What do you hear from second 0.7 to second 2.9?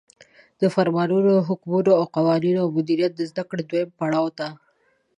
فرمانونو، حکمونو، قوانینو او